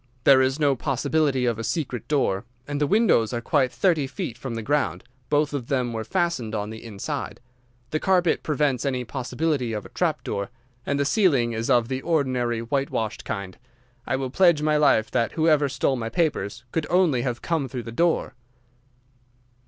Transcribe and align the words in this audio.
There 0.23 0.41
is 0.41 0.59
no 0.59 0.75
possibility 0.75 1.45
of 1.45 1.59
a 1.59 1.63
secret 1.63 2.07
door, 2.07 2.43
and 2.67 2.81
the 2.81 2.87
windows 2.87 3.33
are 3.33 3.39
quite 3.39 3.71
thirty 3.71 4.07
feet 4.07 4.35
from 4.35 4.55
the 4.55 4.63
ground. 4.63 5.03
Both 5.29 5.53
of 5.53 5.67
them 5.67 5.93
were 5.93 6.03
fastened 6.03 6.55
on 6.55 6.71
the 6.71 6.83
inside. 6.83 7.39
The 7.91 7.99
carpet 7.99 8.41
prevents 8.41 8.83
any 8.83 9.05
possibility 9.05 9.73
of 9.73 9.85
a 9.85 9.89
trap 9.89 10.23
door, 10.23 10.49
and 10.87 10.99
the 10.99 11.05
ceiling 11.05 11.51
is 11.53 11.69
of 11.69 11.87
the 11.87 12.01
ordinary 12.01 12.61
whitewashed 12.63 13.23
kind. 13.25 13.59
I 14.07 14.15
will 14.15 14.31
pledge 14.31 14.63
my 14.63 14.75
life 14.75 15.11
that 15.11 15.33
whoever 15.33 15.69
stole 15.69 15.97
my 15.97 16.09
papers 16.09 16.63
could 16.71 16.87
only 16.89 17.21
have 17.21 17.43
come 17.43 17.67
through 17.67 17.83
the 17.83 17.91
door." 17.91 18.33